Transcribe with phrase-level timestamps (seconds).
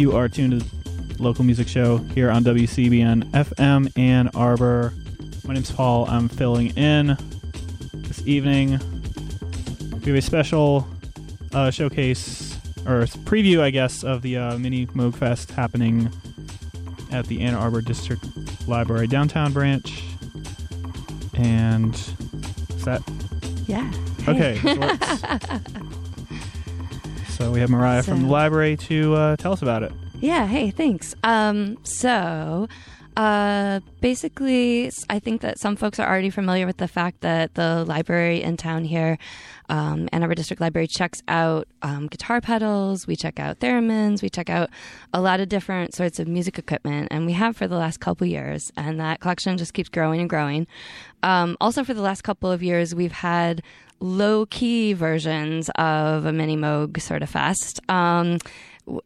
[0.00, 4.94] You are tuned to the local music show here on WCBN FM Ann Arbor.
[5.46, 6.08] My name's Paul.
[6.08, 7.18] I'm filling in
[7.92, 8.80] this evening.
[10.00, 10.88] We have a special
[11.52, 16.10] uh, showcase or preview, I guess, of the uh, mini Moog Fest happening
[17.12, 18.24] at the Ann Arbor District
[18.66, 20.02] Library downtown branch.
[21.34, 23.02] And is that
[23.66, 23.92] Yeah.
[24.26, 24.58] okay?
[27.40, 29.92] so we have Mariah from the library to uh, tell us about it.
[30.20, 31.14] Yeah, hey, thanks.
[31.24, 32.68] Um, so,
[33.16, 37.84] uh, basically, I think that some folks are already familiar with the fact that the
[37.84, 39.18] library in town here,
[39.68, 44.30] um, Ann Arbor District Library, checks out um, guitar pedals, we check out theremins, we
[44.30, 44.70] check out
[45.12, 48.26] a lot of different sorts of music equipment, and we have for the last couple
[48.26, 50.66] years, and that collection just keeps growing and growing.
[51.22, 53.62] Um, also, for the last couple of years, we've had
[54.00, 57.80] low key versions of a mini Moog sort of fest.
[57.88, 58.38] Um,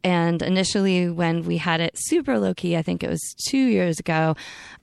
[0.03, 3.99] and initially, when we had it super low key, I think it was two years
[3.99, 4.35] ago,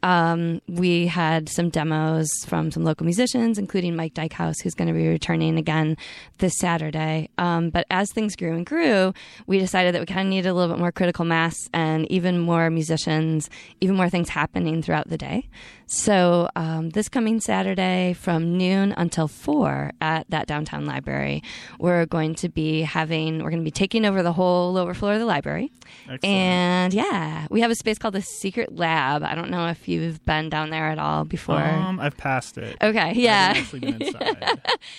[0.02, 4.94] um, we had some demos from some local musicians, including Mike Dykehouse, who's going to
[4.94, 5.96] be returning again
[6.38, 7.28] this Saturday.
[7.38, 9.12] Um, but as things grew and grew,
[9.46, 12.38] we decided that we kind of needed a little bit more critical mass and even
[12.38, 13.48] more musicians,
[13.80, 15.48] even more things happening throughout the day.
[15.86, 21.42] So um, this coming Saturday from noon until four at that downtown library,
[21.78, 25.12] we're going to be having we're going to be taking over the whole lower floor
[25.14, 25.70] of the library,
[26.02, 26.24] Excellent.
[26.24, 29.22] and yeah, we have a space called the Secret Lab.
[29.22, 31.62] I don't know if you've been down there at all before.
[31.62, 32.76] Um, I've passed it.
[32.82, 33.62] okay, yeah.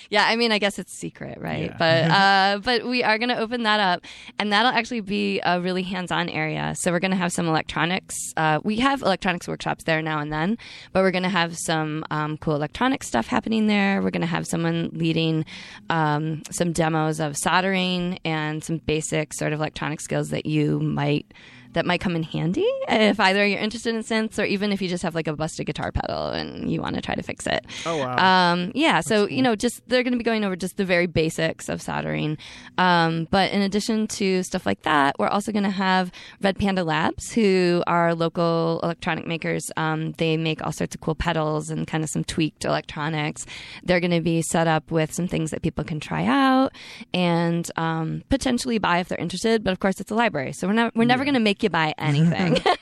[0.09, 1.72] Yeah, I mean, I guess it's secret, right?
[1.72, 1.77] Yeah.
[1.77, 4.03] But uh, but we are going to open that up,
[4.39, 6.73] and that'll actually be a really hands-on area.
[6.78, 8.16] So we're going to have some electronics.
[8.38, 10.57] Uh, we have electronics workshops there now and then,
[10.91, 14.02] but we're going to have some um, cool electronic stuff happening there.
[14.02, 15.45] We're going to have someone leading
[15.89, 21.34] um, some demos of soldering and some basic sort of electronic skills that you might
[21.73, 24.88] that might come in handy if either you're interested in synths or even if you
[24.88, 27.66] just have like a busted guitar pedal and you want to try to fix it.
[27.85, 28.53] Oh wow.
[28.53, 31.07] Um, yeah, so you know, just they're going to be going over just the very
[31.07, 32.38] basics of soldering.
[32.78, 36.83] Um, but in addition to stuff like that, we're also going to have Red Panda
[36.83, 39.69] Labs, who are local electronic makers.
[39.78, 43.45] Um, they make all sorts of cool pedals and kind of some tweaked electronics.
[43.83, 46.72] They're going to be set up with some things that people can try out
[47.13, 49.63] and um, potentially buy if they're interested.
[49.63, 51.69] But of course, it's a library, so we're not we're never going to make you
[51.69, 52.57] buy anything.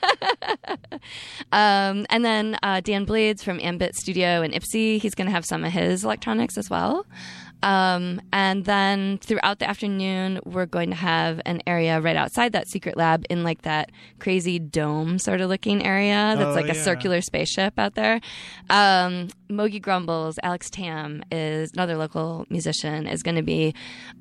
[1.52, 5.44] Um, and then uh, Dan Blades from Ambit Studio in Ypsi, he's going to have
[5.44, 7.04] some of his electronics as well.
[7.62, 12.68] Um, and then throughout the afternoon, we're going to have an area right outside that
[12.68, 16.74] secret lab in like that crazy dome sort of looking area that's Oh, like a
[16.74, 18.20] circular spaceship out there.
[18.68, 23.74] Um, Mogi Grumbles, Alex Tam is another local musician, is going to be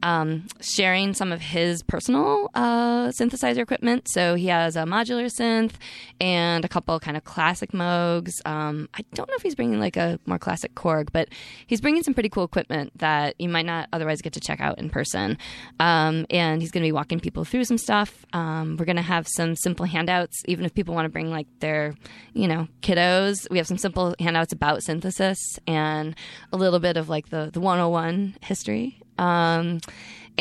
[0.03, 4.07] um, sharing some of his personal uh, synthesizer equipment.
[4.09, 5.73] So he has a modular synth
[6.19, 8.31] and a couple kind of classic Moogs.
[8.45, 11.29] Um, I don't know if he's bringing like a more classic Korg, but
[11.65, 14.79] he's bringing some pretty cool equipment that you might not otherwise get to check out
[14.79, 15.37] in person.
[15.79, 18.25] Um, and he's going to be walking people through some stuff.
[18.33, 21.47] Um, we're going to have some simple handouts, even if people want to bring like
[21.59, 21.95] their,
[22.33, 23.49] you know, kiddos.
[23.49, 26.15] We have some simple handouts about synthesis and
[26.51, 28.97] a little bit of like the, the 101 history.
[29.17, 29.79] Um,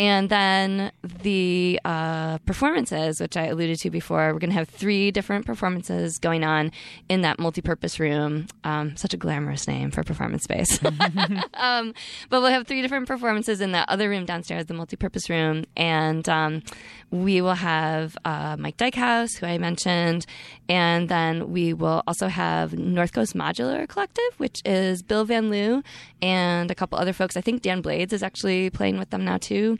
[0.00, 5.10] and then the uh, performances, which I alluded to before, we're going to have three
[5.10, 6.72] different performances going on
[7.10, 8.46] in that multi-purpose room.
[8.64, 10.82] Um, such a glamorous name for performance space.
[11.54, 11.92] um,
[12.30, 16.26] but we'll have three different performances in that other room downstairs, the multi-purpose room, and
[16.30, 16.62] um,
[17.10, 20.26] we will have uh, Mike Dykehouse, who I mentioned,
[20.68, 25.82] and then we will also have North Coast Modular Collective, which is Bill Van Loo
[26.22, 27.36] and a couple other folks.
[27.36, 29.78] I think Dan Blades is actually playing with them now too,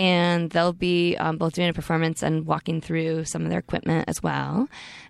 [0.00, 4.06] and they'll be um, both doing a performance and walking through some of their equipment
[4.08, 4.66] as well.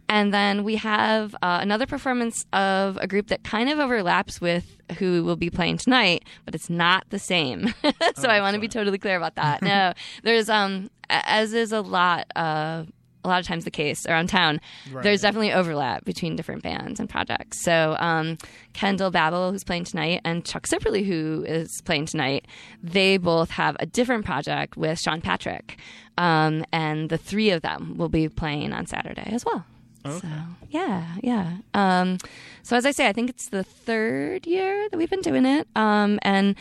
[0.09, 4.79] And then we have uh, another performance of a group that kind of overlaps with
[4.99, 7.73] who will be playing tonight, but it's not the same.
[8.17, 9.63] so I want to be totally clear about that.
[9.63, 9.93] no,
[10.25, 12.83] there's um, as is a lot uh,
[13.25, 14.61] a lot of times the case around town.
[15.03, 17.63] There's definitely overlap between different bands and projects.
[17.63, 18.39] So um,
[18.73, 22.47] Kendall Babl, who's playing tonight, and Chuck Sipperley, who is playing tonight,
[22.83, 25.79] they both have a different project with Sean Patrick,
[26.19, 29.65] um, and the three of them will be playing on Saturday as well.
[30.03, 30.29] So
[30.71, 31.59] yeah, yeah.
[31.75, 32.17] Um,
[32.63, 35.69] so as I say, I think it's the third year that we've been doing it,
[35.77, 36.57] um, and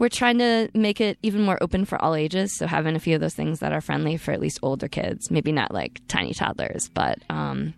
[0.00, 2.56] we're trying to make it even more open for all ages.
[2.56, 5.30] So having a few of those things that are friendly for at least older kids,
[5.30, 7.74] maybe not like tiny toddlers, but um,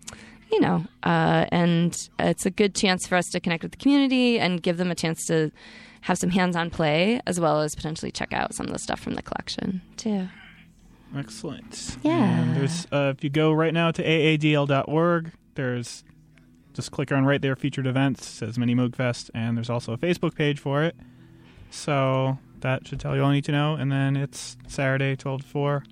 [0.52, 4.38] you know, uh, and it's a good chance for us to connect with the community
[4.38, 5.50] and give them a chance to
[6.02, 9.14] have some hands-on play as well as potentially check out some of the stuff from
[9.14, 10.28] the collection too.
[11.16, 11.96] Excellent.
[12.04, 12.40] Yeah.
[12.40, 16.04] And there's uh, if you go right now to aadl.org, there's
[16.72, 19.98] just click on right there featured events says Mini Moog Fest, and there's also a
[19.98, 20.94] Facebook page for it.
[21.72, 23.74] So that should tell you all you need to know.
[23.74, 25.84] And then it's Saturday, twelve to four,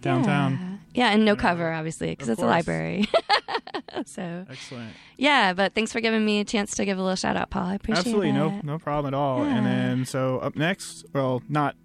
[0.00, 0.80] downtown.
[0.94, 1.36] Yeah, yeah and no Yeah.
[1.40, 3.08] cover, obviously, because Of it's a library.
[4.06, 4.92] so, Excellent.
[5.16, 7.66] yeah, but thanks for giving me a chance to give a little shout out, Paul.
[7.66, 8.32] I appreciate Absolutely, it.
[8.34, 9.44] Absolutely, no no problem at all.
[9.44, 9.56] Yeah.
[9.56, 11.76] And then so up next, well, not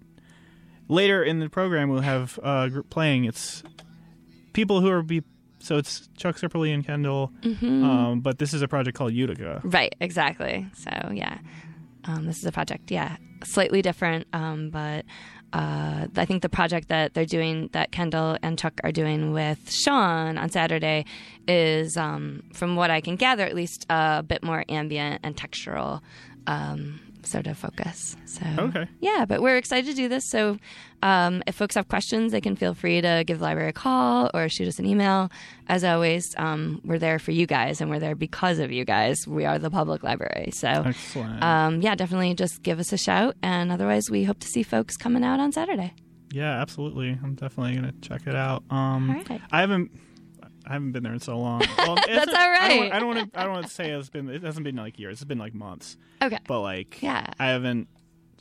[0.88, 3.24] later in the program, we'll have a group playing.
[3.24, 3.62] It's
[4.52, 5.22] people who are be
[5.60, 7.82] so it's Chuck Sipperley and Kendall, Mhm.
[7.84, 9.60] um, but this is a project called Utica.
[9.64, 10.66] Right, exactly.
[10.74, 11.38] So yeah,
[12.08, 12.90] um, this is a project.
[12.90, 15.04] Yeah, slightly different, um, but
[15.52, 19.70] uh, I think the project that they're doing, that Kendall and Chuck are doing with
[19.70, 21.04] Sean on Saturday,
[21.46, 26.00] is um, from what I can gather, at least a bit more ambient and textural.
[26.46, 28.86] Um, sort of focus so Okay.
[29.00, 30.58] yeah but we're excited to do this so
[31.02, 34.30] um, if folks have questions they can feel free to give the library a call
[34.34, 35.30] or shoot us an email
[35.68, 39.26] as always um, we're there for you guys and we're there because of you guys
[39.26, 41.42] we are the public library so Excellent.
[41.42, 44.96] um, yeah definitely just give us a shout and otherwise we hope to see folks
[44.96, 45.92] coming out on saturday
[46.30, 47.18] yeah, absolutely.
[47.24, 48.62] I'm definitely gonna check it out.
[48.68, 49.40] Um, All right.
[49.50, 49.90] I haven't.
[50.68, 51.62] I haven't been there in so long.
[51.78, 52.92] Well, That's all don't.
[52.92, 53.40] I don't want to.
[53.40, 54.28] I don't want to say it's been.
[54.28, 55.14] It hasn't been like years.
[55.20, 55.96] It's been like months.
[56.22, 57.26] okay But like, Yeah.
[57.38, 57.88] I haven't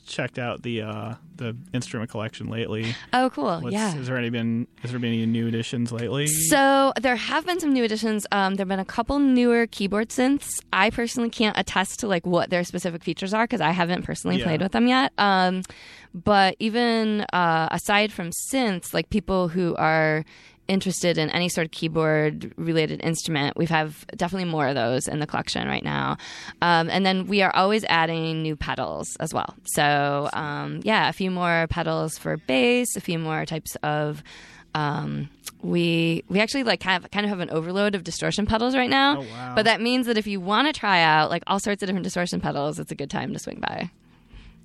[0.05, 2.95] checked out the uh the instrument collection lately.
[3.11, 4.65] oh cool What's, yeah Has there any been?
[4.81, 6.27] Has there been any new additions lately?
[6.27, 8.25] So there have been some new additions.
[8.31, 10.47] Um, there have been a couple newer keyboard synths.
[10.71, 14.37] I personally can't attest to like what their specific features are because I haven't personally
[14.37, 14.45] Yeah.
[14.45, 15.11] played with them yet.
[15.17, 15.63] Um,
[16.13, 20.23] but even uh, aside from synths, like people who are
[20.67, 25.07] interested in any sort of keyboard related instrument, we have have definitely more of those
[25.07, 26.17] in the collection right now.
[26.61, 29.55] Um, and then we are always adding new pedals as well.
[29.65, 34.23] So um, yeah, a few more pedals for bass, a few more types of
[34.75, 35.29] um,
[35.61, 38.89] we we actually like kind of kind of have an overload of distortion pedals right
[38.89, 39.19] now.
[39.19, 39.53] Oh, wow.
[39.55, 42.03] But that means that if you want to try out like all sorts of different
[42.03, 43.89] distortion pedals, it's a good time to swing by.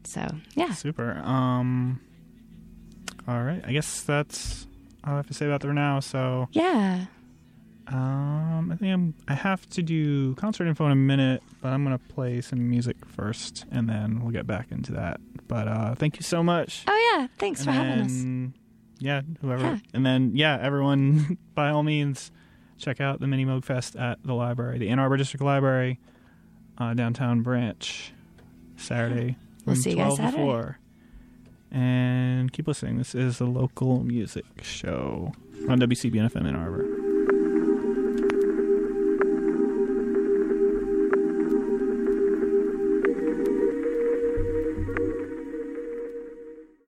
[0.05, 1.19] So yeah, Super.
[1.25, 2.01] Um.
[3.29, 3.63] All right.
[3.65, 4.67] I guess that's
[5.05, 6.01] all I have to say about there now.
[6.01, 7.07] So, yeah,
[7.89, 9.15] um, I think I'm.
[9.29, 12.97] I have to do concert info in a minute, but I'm gonna play some music
[13.07, 15.21] first, and then we'll get back into that.
[15.49, 16.85] But uh, thank you so much.
[16.87, 18.59] oh yeah, thanks and for having us.
[19.03, 19.65] Yeah, whoever.
[19.65, 19.79] Yeah.
[19.95, 22.31] And then, yeah, everyone, by all means,
[22.79, 25.99] check out the Mini Moog Fest at the library, the Ann Arbor District Library,
[26.79, 28.13] uh, downtown branch,
[28.77, 29.37] Saturday.
[29.67, 30.43] We'll see you guys 12 to Saturday.
[30.45, 30.79] 4.
[31.73, 32.99] And keep listening.
[32.99, 35.33] This is the local music show
[35.69, 37.02] on WCBN FM in Arbor.